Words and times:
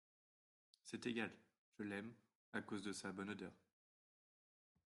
C’est 0.81 1.05
égal! 1.05 1.31
je 1.77 1.83
l’aime… 1.83 2.11
à 2.53 2.61
cause 2.63 2.81
de 2.81 2.91
sa 2.91 3.11
bonne 3.11 3.29
odeur… 3.29 3.53